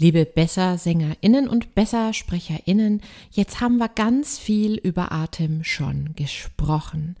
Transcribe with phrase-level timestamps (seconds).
[0.00, 7.16] Liebe Bessersängerinnen und Bessersprecherinnen, jetzt haben wir ganz viel über Atem schon gesprochen.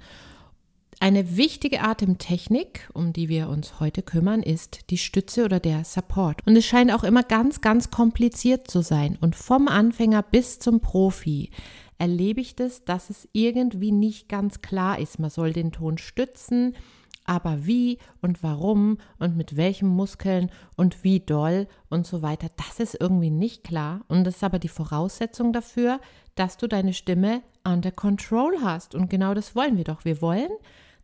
[0.98, 6.46] Eine wichtige Atemtechnik, um die wir uns heute kümmern, ist die Stütze oder der Support.
[6.46, 9.18] Und es scheint auch immer ganz, ganz kompliziert zu sein.
[9.20, 11.50] Und vom Anfänger bis zum Profi
[11.98, 15.18] erlebe ich das, dass es irgendwie nicht ganz klar ist.
[15.18, 16.74] Man soll den Ton stützen,
[17.30, 22.80] aber wie und warum und mit welchen Muskeln und wie doll und so weiter, das
[22.80, 24.00] ist irgendwie nicht klar.
[24.08, 26.00] Und das ist aber die Voraussetzung dafür,
[26.34, 28.96] dass du deine Stimme under control hast.
[28.96, 30.04] Und genau das wollen wir doch.
[30.04, 30.50] Wir wollen,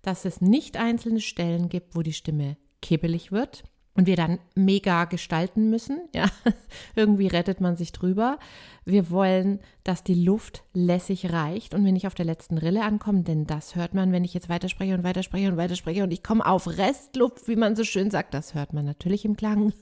[0.03, 3.63] dass es nicht einzelne Stellen gibt, wo die Stimme kibbelig wird
[3.97, 6.09] und wir dann mega gestalten müssen.
[6.15, 6.27] Ja,
[6.95, 8.39] irgendwie rettet man sich drüber.
[8.85, 13.25] Wir wollen, dass die Luft lässig reicht und wir nicht auf der letzten Rille ankommen,
[13.25, 16.45] denn das hört man, wenn ich jetzt weiterspreche und weiterspreche und weiterspreche und ich komme
[16.47, 18.35] auf Restluft, wie man so schön sagt.
[18.35, 19.73] Das hört man natürlich im Klang.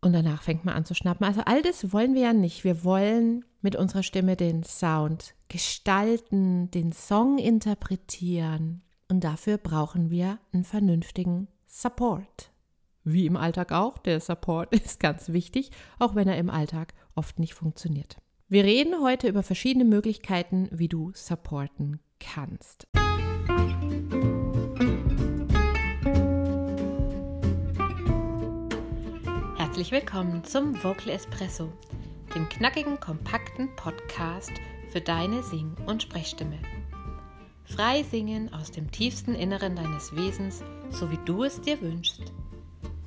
[0.00, 1.26] Und danach fängt man an zu schnappen.
[1.26, 2.62] Also all das wollen wir ja nicht.
[2.62, 8.82] Wir wollen mit unserer Stimme den Sound gestalten, den Song interpretieren.
[9.08, 12.52] Und dafür brauchen wir einen vernünftigen Support.
[13.02, 17.40] Wie im Alltag auch, der Support ist ganz wichtig, auch wenn er im Alltag oft
[17.40, 18.16] nicht funktioniert.
[18.46, 22.86] Wir reden heute über verschiedene Möglichkeiten, wie du supporten kannst.
[29.56, 31.72] Herzlich willkommen zum Vocal Espresso,
[32.36, 34.52] dem knackigen, kompakten Podcast
[34.92, 36.60] für deine Sing- und Sprechstimme.
[37.64, 40.62] Frei singen aus dem tiefsten Inneren deines Wesens,
[40.94, 42.32] so wie du es dir wünschst.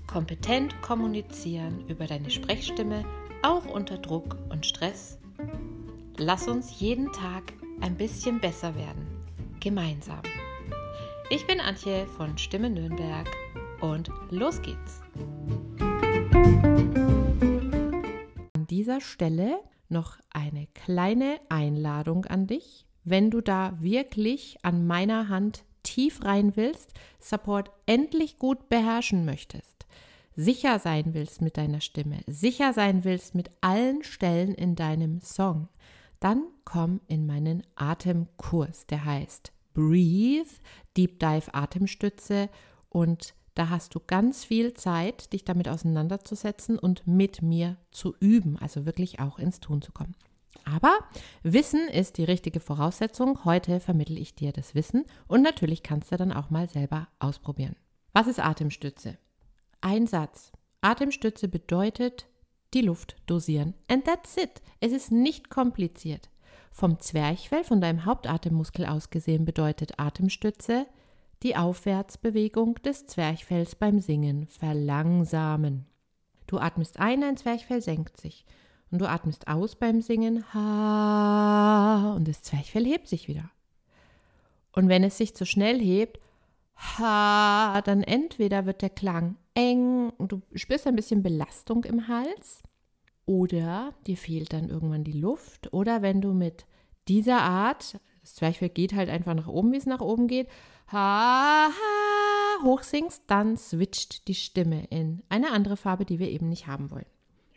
[0.08, 3.06] Kompetent kommunizieren über deine Sprechstimme,
[3.44, 5.18] auch unter Druck und Stress.
[6.18, 9.08] Lass uns jeden Tag ein bisschen besser werden.
[9.60, 10.22] Gemeinsam.
[11.30, 13.30] Ich bin Antje von Stimme Nürnberg
[13.82, 15.02] und los geht's.
[18.54, 25.30] An dieser Stelle noch eine kleine Einladung an dich wenn du da wirklich an meiner
[25.30, 29.86] Hand tief rein willst, Support endlich gut beherrschen möchtest,
[30.36, 35.70] sicher sein willst mit deiner Stimme, sicher sein willst mit allen Stellen in deinem Song,
[36.20, 40.50] dann komm in meinen Atemkurs, der heißt Breathe,
[40.98, 42.50] Deep Dive Atemstütze
[42.90, 48.58] und da hast du ganz viel Zeit, dich damit auseinanderzusetzen und mit mir zu üben,
[48.60, 50.16] also wirklich auch ins Tun zu kommen.
[50.76, 51.00] Aber
[51.44, 53.46] Wissen ist die richtige Voraussetzung.
[53.46, 57.78] Heute vermittle ich dir das Wissen und natürlich kannst du dann auch mal selber ausprobieren.
[58.12, 59.18] Was ist Atemstütze?
[59.80, 60.52] Ein Satz.
[60.82, 62.28] Atemstütze bedeutet
[62.74, 63.76] die Luft dosieren.
[63.88, 64.62] And that's it.
[64.82, 66.30] Es ist nicht kompliziert.
[66.72, 70.86] Vom Zwerchfell, von deinem Hauptatemmuskel aus gesehen, bedeutet Atemstütze
[71.44, 75.86] die Aufwärtsbewegung des Zwerchfells beim Singen verlangsamen.
[76.46, 78.46] Du atmest ein, dein Zwerchfell senkt sich
[78.92, 83.50] und du atmest aus beim Singen, ha, und das Zwerchfell hebt sich wieder.
[84.72, 86.20] Und wenn es sich zu schnell hebt,
[86.76, 92.62] ha, dann entweder wird der Klang eng und du spürst ein bisschen Belastung im Hals
[93.26, 96.66] oder dir fehlt dann irgendwann die Luft oder wenn du mit
[97.08, 100.48] dieser Art, das Zwerchfell geht halt einfach nach oben, wie es nach oben geht,
[100.92, 106.68] ha, ha, hochsingst, dann switcht die Stimme in eine andere Farbe, die wir eben nicht
[106.68, 107.06] haben wollen.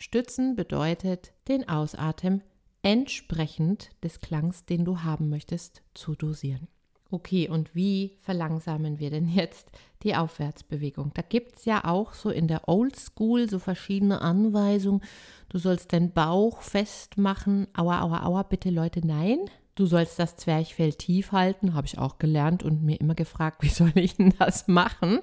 [0.03, 2.43] Stützen bedeutet, den Ausatmen
[2.81, 6.69] entsprechend des Klangs, den du haben möchtest, zu dosieren.
[7.11, 9.71] Okay, und wie verlangsamen wir denn jetzt
[10.03, 11.11] die Aufwärtsbewegung?
[11.13, 15.03] Da gibt es ja auch so in der Old School so verschiedene Anweisungen.
[15.51, 17.67] Du sollst deinen Bauch festmachen.
[17.77, 19.39] Aua, aua, aua, bitte Leute, nein.
[19.81, 23.71] Du sollst das Zwerchfell tief halten, habe ich auch gelernt und mir immer gefragt, wie
[23.71, 25.21] soll ich denn das machen?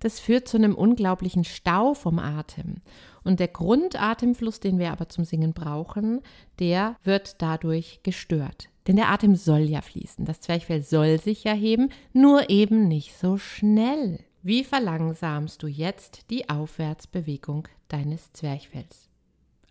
[0.00, 2.82] Das führt zu einem unglaublichen Stau vom Atem.
[3.22, 6.20] Und der Grundatemfluss, den wir aber zum Singen brauchen,
[6.58, 8.68] der wird dadurch gestört.
[8.86, 10.26] Denn der Atem soll ja fließen.
[10.26, 14.18] Das Zwerchfell soll sich ja heben, nur eben nicht so schnell.
[14.42, 19.08] Wie verlangsamst du jetzt die Aufwärtsbewegung deines Zwerchfells?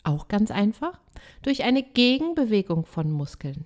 [0.03, 0.99] Auch ganz einfach
[1.43, 3.65] durch eine Gegenbewegung von Muskeln.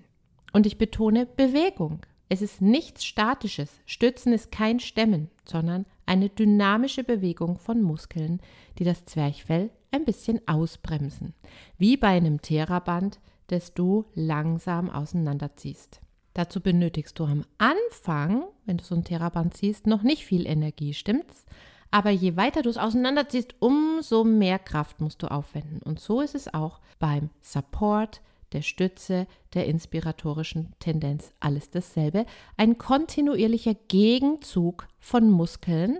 [0.52, 2.00] Und ich betone Bewegung.
[2.28, 3.70] Es ist nichts Statisches.
[3.86, 8.40] Stützen ist kein Stemmen, sondern eine dynamische Bewegung von Muskeln,
[8.78, 11.34] die das Zwerchfell ein bisschen ausbremsen,
[11.78, 16.00] wie bei einem Theraband, das du langsam auseinanderziehst.
[16.34, 20.94] Dazu benötigst du am Anfang, wenn du so ein Theraband ziehst, noch nicht viel Energie,
[20.94, 21.44] stimmt's?
[21.90, 25.80] Aber je weiter du es auseinanderziehst, umso mehr Kraft musst du aufwenden.
[25.82, 28.20] Und so ist es auch beim Support,
[28.52, 31.32] der Stütze, der inspiratorischen Tendenz.
[31.40, 32.26] Alles dasselbe.
[32.56, 35.98] Ein kontinuierlicher Gegenzug von Muskeln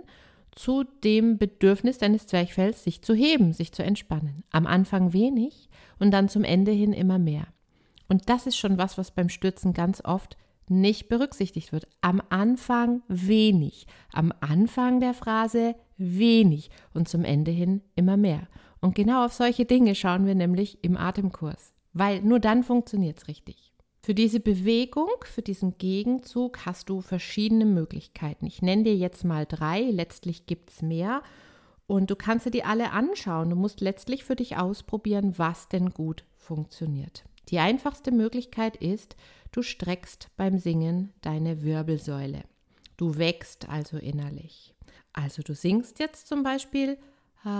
[0.51, 4.43] zu dem Bedürfnis deines Zwerchfells, sich zu heben, sich zu entspannen.
[4.51, 5.69] Am Anfang wenig
[5.99, 7.47] und dann zum Ende hin immer mehr.
[8.07, 10.35] Und das ist schon was, was beim Stürzen ganz oft
[10.67, 11.87] nicht berücksichtigt wird.
[12.01, 18.47] Am Anfang wenig, am Anfang der Phrase wenig und zum Ende hin immer mehr.
[18.81, 23.27] Und genau auf solche Dinge schauen wir nämlich im Atemkurs, weil nur dann funktioniert es
[23.27, 23.73] richtig.
[24.01, 28.45] Für diese Bewegung, für diesen Gegenzug hast du verschiedene Möglichkeiten.
[28.47, 31.21] Ich nenne dir jetzt mal drei, letztlich gibt es mehr.
[31.85, 33.49] Und du kannst dir die alle anschauen.
[33.49, 37.25] Du musst letztlich für dich ausprobieren, was denn gut funktioniert.
[37.49, 39.15] Die einfachste Möglichkeit ist,
[39.51, 42.43] du streckst beim Singen deine Wirbelsäule.
[42.95, 44.73] Du wächst also innerlich.
[45.13, 46.97] Also du singst jetzt zum Beispiel
[47.43, 47.51] und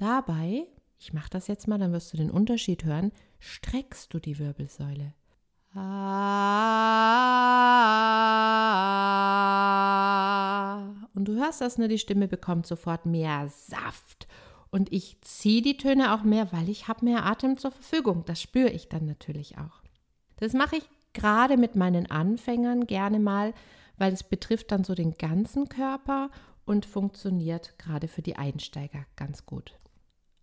[0.00, 0.66] dabei,
[0.98, 5.14] ich mache das jetzt mal, dann wirst du den Unterschied hören, streckst du die Wirbelsäule.
[11.14, 11.88] Und du hörst das, ne?
[11.88, 14.26] Die Stimme bekommt sofort mehr Saft
[14.70, 18.24] und ich ziehe die Töne auch mehr, weil ich habe mehr Atem zur Verfügung.
[18.26, 19.82] Das spüre ich dann natürlich auch.
[20.36, 23.54] Das mache ich gerade mit meinen Anfängern gerne mal,
[23.98, 26.30] weil es betrifft dann so den ganzen Körper
[26.64, 29.78] und funktioniert gerade für die Einsteiger ganz gut.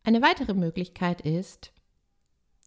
[0.04, 1.72] Eine weitere Möglichkeit ist,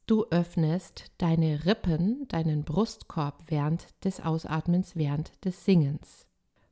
[0.07, 6.27] du öffnest deine Rippen, deinen Brustkorb während des Ausatmens, während des Singens.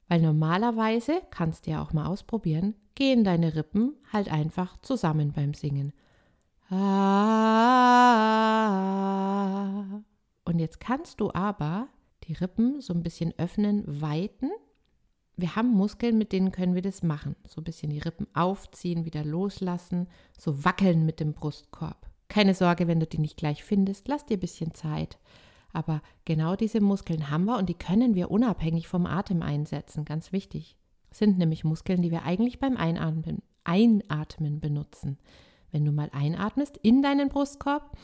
[0.09, 5.55] Weil normalerweise, kannst du ja auch mal ausprobieren, gehen deine Rippen halt einfach zusammen beim
[5.55, 5.93] Singen.
[10.45, 11.89] Und jetzt kannst du aber
[12.25, 14.51] die Rippen so ein bisschen öffnen, weiten.
[15.37, 17.37] Wir haben Muskeln, mit denen können wir das machen.
[17.49, 22.09] So ein bisschen die Rippen aufziehen, wieder loslassen, so wackeln mit dem Brustkorb.
[22.29, 25.19] Keine Sorge, wenn du die nicht gleich findest, lass dir ein bisschen Zeit.
[25.73, 30.05] Aber genau diese Muskeln haben wir und die können wir unabhängig vom Atem einsetzen.
[30.05, 30.77] Ganz wichtig.
[31.11, 35.19] Das sind nämlich Muskeln, die wir eigentlich beim Einatmen, Einatmen benutzen.
[35.73, 37.97] Wenn du mal einatmest in deinen Brustkorb,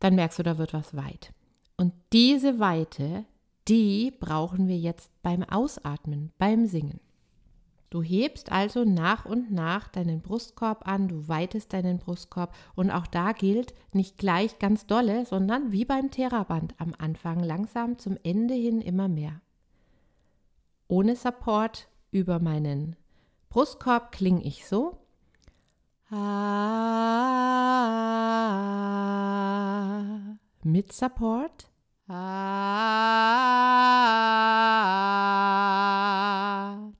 [0.00, 1.32] dann merkst du, da wird was weit.
[1.76, 3.24] Und diese Weite,
[3.68, 7.00] die brauchen wir jetzt beim Ausatmen, beim Singen.
[7.92, 13.06] Du hebst also nach und nach deinen Brustkorb an, du weitest deinen Brustkorb und auch
[13.06, 18.54] da gilt nicht gleich ganz dolle, sondern wie beim Theraband am Anfang langsam zum Ende
[18.54, 19.42] hin immer mehr.
[20.88, 22.96] Ohne Support über meinen
[23.50, 24.96] Brustkorb klinge ich so.
[30.64, 31.68] Mit Support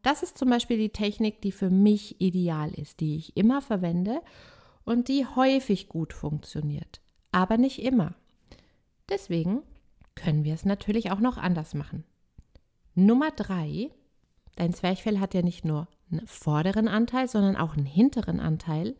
[0.02, 4.22] das ist zum Beispiel die Technik, die für mich ideal ist, die ich immer verwende
[4.84, 7.00] und die häufig gut funktioniert,
[7.30, 8.14] aber nicht immer.
[9.08, 9.62] Deswegen
[10.14, 12.04] können wir es natürlich auch noch anders machen.
[12.94, 13.90] Nummer drei,
[14.56, 18.96] dein Zwerchfell hat ja nicht nur einen vorderen Anteil, sondern auch einen hinteren Anteil.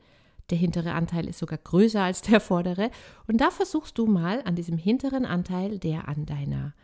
[0.53, 2.91] Der hintere Anteil ist sogar größer als der vordere.
[3.27, 6.75] Und da versuchst du mal an diesem hinteren Anteil, der an deiner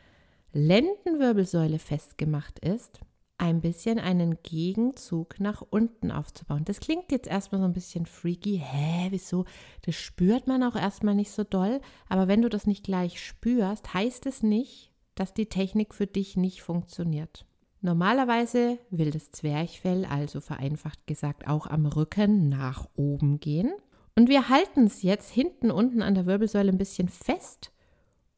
[0.55, 3.00] Lendenwirbelsäule festgemacht ist,
[3.37, 6.65] ein bisschen einen Gegenzug nach unten aufzubauen.
[6.65, 8.56] Das klingt jetzt erstmal so ein bisschen freaky.
[8.56, 9.44] Hä, wieso?
[9.82, 11.82] Das spürt man auch erstmal nicht so doll.
[12.09, 16.38] Aber wenn du das nicht gleich spürst, heißt es nicht, dass die Technik für dich
[16.38, 17.44] nicht funktioniert.
[17.80, 23.72] Normalerweise will das Zwerchfell, also vereinfacht gesagt, auch am Rücken nach oben gehen.
[24.17, 27.70] Und wir halten es jetzt hinten unten an der Wirbelsäule ein bisschen fest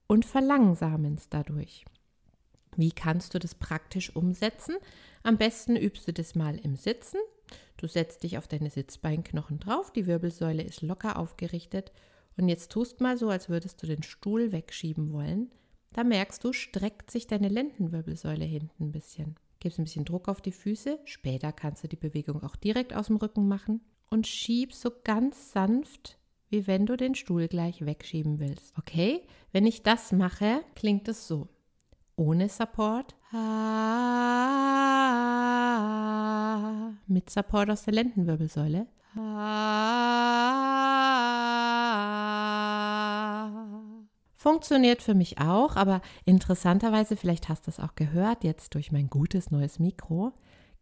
[0.07, 1.87] und verlangsamen es dadurch.
[2.77, 4.77] Wie kannst du das praktisch umsetzen?
[5.23, 7.19] Am besten übst du das mal im Sitzen.
[7.79, 11.93] Du setzt dich auf deine Sitzbeinknochen drauf, die Wirbelsäule ist locker aufgerichtet
[12.37, 15.51] und jetzt tust mal so, als würdest du den Stuhl wegschieben wollen.
[15.93, 19.35] Da merkst du, streckt sich deine Lendenwirbelsäule hinten ein bisschen.
[19.59, 23.09] Gibst ein bisschen Druck auf die Füße, später kannst du die Bewegung auch direkt aus
[23.09, 26.17] dem Rücken machen und schieb so ganz sanft,
[26.49, 28.73] wie wenn du den Stuhl gleich wegschieben willst.
[28.79, 29.23] Okay?
[29.53, 31.49] Wenn ich das mache, klingt es so
[32.17, 33.17] ohne Support.
[37.07, 38.87] Mit Support aus der Lendenwirbelsäule.
[44.41, 49.11] Funktioniert für mich auch, aber interessanterweise, vielleicht hast du es auch gehört, jetzt durch mein
[49.11, 50.33] gutes neues Mikro,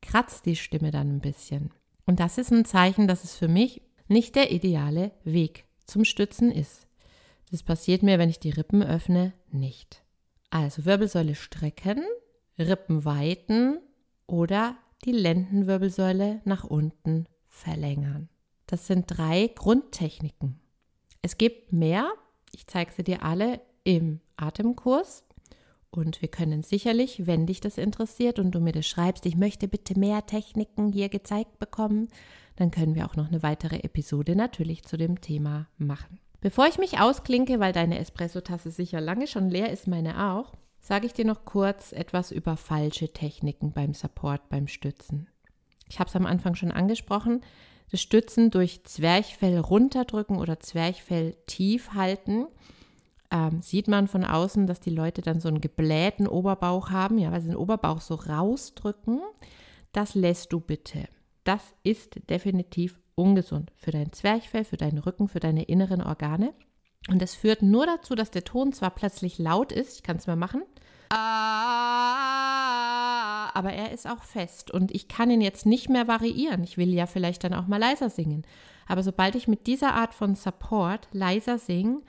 [0.01, 1.75] kratzt die Stimme dann ein bisschen.
[2.07, 6.53] Und das ist ein Zeichen, dass es für mich nicht der ideale Weg zum Stützen
[6.53, 6.87] ist.
[7.51, 10.05] Das passiert mir, wenn ich die Rippen öffne, nicht.
[10.51, 12.05] Also Wirbelsäule strecken,
[12.61, 13.81] Rippen weiten
[14.29, 18.29] oder die Lendenwirbelsäule nach unten verlängern.
[18.67, 20.61] Das sind drei Grundtechniken.
[21.23, 22.13] Es gibt mehr,
[22.53, 25.25] ich zeige sie dir alle im Atemkurs
[25.91, 29.69] Und wir können sicherlich, wenn dich das interessiert und du mir das schreibst, ich möchte
[29.69, 32.09] bitte mehr Techniken hier gezeigt bekommen,
[32.57, 36.19] dann können wir auch noch eine weitere Episode natürlich zu dem Thema machen.
[36.41, 41.07] Bevor ich mich ausklinke, weil deine Espresso-Tasse sicher lange schon leer ist, meine auch, sage
[41.07, 45.29] ich dir noch kurz etwas über falsche Techniken beim Support, beim Stützen.
[45.89, 47.41] Ich habe es am Anfang schon angesprochen.
[47.91, 52.47] Das Stützen durch Zwerchfell runterdrücken oder Zwerchfell tief halten
[53.31, 57.33] ähm, sieht man von außen, dass die Leute dann so einen geblähten Oberbauch haben, ja,
[57.33, 59.21] weil sie den Oberbauch so rausdrücken.
[59.93, 61.09] Das lässt du bitte.
[61.45, 66.53] Das ist definitiv ungesund für dein Zwerchfell, für deinen Rücken, für deine inneren Organe.
[67.09, 70.27] Und das führt nur dazu, dass der Ton zwar plötzlich laut ist, ich kann es
[70.27, 70.63] mal machen,
[73.55, 76.63] aber er ist auch fest und ich kann ihn jetzt nicht mehr variieren.
[76.65, 78.45] Ich will ja vielleicht dann auch mal leiser singen.
[78.87, 82.01] Aber sobald ich mit dieser Art von Support leiser singe,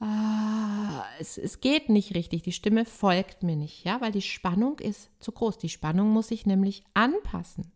[0.00, 2.42] ah, es, es geht nicht richtig.
[2.42, 5.58] Die Stimme folgt mir nicht, ja, weil die Spannung ist zu groß.
[5.58, 7.72] Die Spannung muss sich nämlich anpassen.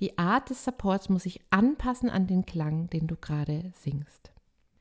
[0.00, 4.32] Die Art des Supports muss sich anpassen an den Klang, den du gerade singst.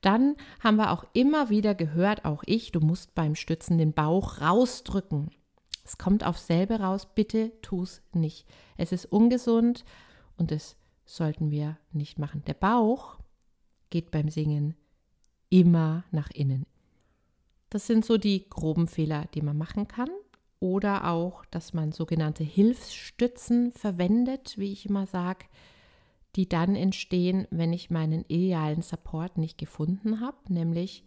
[0.02, 4.40] Dann haben wir auch immer wieder gehört, auch ich, du musst beim Stützen den Bauch
[4.40, 5.32] rausdrücken.
[5.90, 8.46] Es kommt auf selbe raus, bitte tu es nicht.
[8.78, 9.86] Es ist ungesund
[10.38, 12.44] und das sollten wir nicht machen.
[12.46, 13.18] Der Bauch
[13.90, 14.76] geht beim Singen
[15.50, 16.68] immer nach innen.
[17.72, 20.12] Das sind so die groben Fehler, die man machen kann.
[20.60, 25.48] Oder auch, dass man sogenannte Hilfsstützen verwendet, wie ich immer sage,
[26.36, 31.04] die dann entstehen, wenn ich meinen idealen Support nicht gefunden habe, nämlich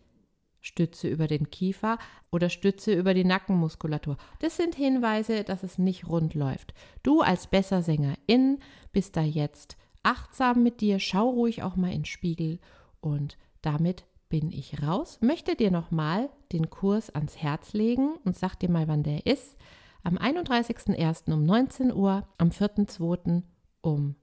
[0.63, 1.99] Stütze über den Kiefer
[2.31, 4.17] oder Stütze über die Nackenmuskulatur.
[4.39, 6.73] Das sind Hinweise, dass es nicht rund läuft.
[7.03, 8.61] Du als Bessersängerin
[8.93, 12.59] bist da jetzt achtsam mit dir, schau ruhig auch mal in den Spiegel
[13.01, 15.19] und damit bin ich raus.
[15.21, 19.59] Möchte dir nochmal den Kurs ans Herz legen und sag dir mal, wann der ist.
[20.05, 21.33] Am 31.01.
[21.33, 23.43] um 19 Uhr, am 4.02.
[23.83, 24.15] um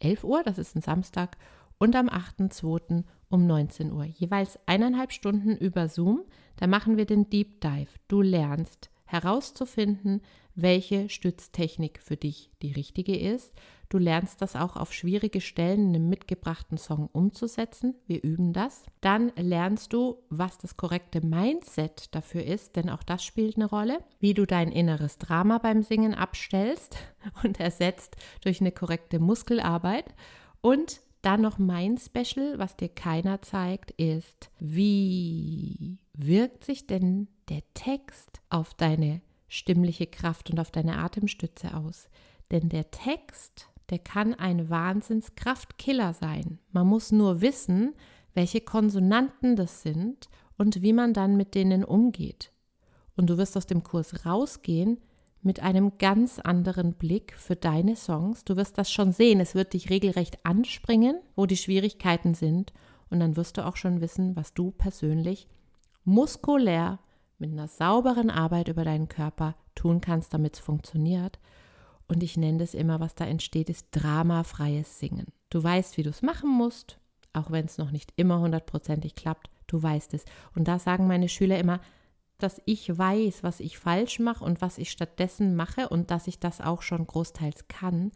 [0.00, 1.36] 11 Uhr, das ist ein Samstag,
[1.78, 2.90] und am 8.02.
[2.90, 3.04] um
[3.36, 4.04] 19 Uhr.
[4.04, 6.24] Jeweils eineinhalb Stunden über Zoom.
[6.56, 7.90] Da machen wir den Deep Dive.
[8.08, 10.22] Du lernst herauszufinden,
[10.54, 13.54] welche Stütztechnik für dich die richtige ist.
[13.88, 17.94] Du lernst das auch auf schwierige Stellen in einem mitgebrachten Song umzusetzen.
[18.06, 18.84] Wir üben das.
[19.00, 24.00] Dann lernst du, was das korrekte Mindset dafür ist, denn auch das spielt eine Rolle.
[24.20, 26.98] Wie du dein inneres Drama beim Singen abstellst
[27.44, 30.12] und ersetzt durch eine korrekte Muskelarbeit.
[30.60, 37.60] Und dann noch mein Special, was dir keiner zeigt, ist, wie wirkt sich denn der
[37.74, 42.08] Text auf deine stimmliche Kraft und auf deine Atemstütze aus?
[42.50, 46.58] Denn der Text der kann ein Wahnsinnskraftkiller sein.
[46.72, 47.94] Man muss nur wissen,
[48.34, 52.52] welche Konsonanten das sind und wie man dann mit denen umgeht.
[53.16, 54.98] Und du wirst aus dem Kurs rausgehen
[55.42, 58.44] mit einem ganz anderen Blick für deine Songs.
[58.44, 59.40] Du wirst das schon sehen.
[59.40, 62.72] Es wird dich regelrecht anspringen, wo die Schwierigkeiten sind.
[63.10, 65.48] Und dann wirst du auch schon wissen, was du persönlich
[66.04, 66.98] muskulär
[67.38, 71.38] mit einer sauberen Arbeit über deinen Körper tun kannst, damit es funktioniert.
[72.08, 75.26] Und ich nenne das immer, was da entsteht, ist dramafreies Singen.
[75.50, 76.98] Du weißt, wie du es machen musst,
[77.32, 79.50] auch wenn es noch nicht immer hundertprozentig klappt.
[79.66, 80.24] Du weißt es.
[80.54, 81.80] Und da sagen meine Schüler immer,
[82.38, 86.38] dass ich weiß, was ich falsch mache und was ich stattdessen mache und dass ich
[86.38, 88.12] das auch schon großteils kann,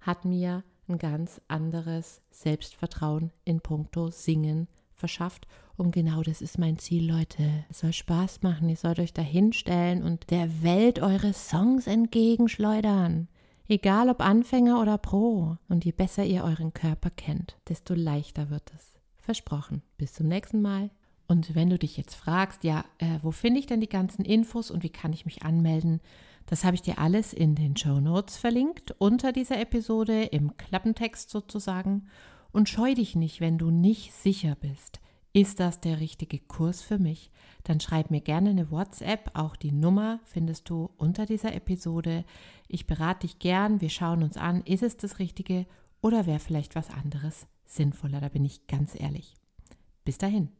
[0.00, 5.46] hat mir ein ganz anderes Selbstvertrauen in puncto Singen verschafft.
[5.76, 7.64] Und genau das ist mein Ziel, Leute.
[7.68, 8.68] Es soll Spaß machen.
[8.68, 13.28] Ihr sollt euch da hinstellen und der Welt eure Songs entgegenschleudern.
[13.66, 15.56] Egal ob Anfänger oder Pro.
[15.68, 18.92] Und je besser ihr euren Körper kennt, desto leichter wird es.
[19.16, 19.82] Versprochen.
[19.96, 20.90] Bis zum nächsten Mal.
[21.26, 24.70] Und wenn du dich jetzt fragst, ja, äh, wo finde ich denn die ganzen Infos
[24.70, 26.00] und wie kann ich mich anmelden?
[26.46, 31.30] Das habe ich dir alles in den Show Notes verlinkt, unter dieser Episode, im Klappentext
[31.30, 32.06] sozusagen.
[32.52, 35.00] Und scheu dich nicht, wenn du nicht sicher bist.
[35.32, 37.32] Ist das der richtige Kurs für mich?
[37.64, 39.30] Dann schreib mir gerne eine WhatsApp.
[39.34, 42.24] Auch die Nummer findest du unter dieser Episode.
[42.68, 43.80] Ich berate dich gern.
[43.80, 45.66] Wir schauen uns an, ist es das Richtige
[46.02, 48.20] oder wäre vielleicht was anderes sinnvoller?
[48.20, 49.34] Da bin ich ganz ehrlich.
[50.04, 50.50] Bis dahin.